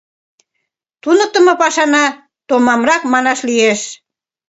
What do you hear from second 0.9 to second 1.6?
Туныктымо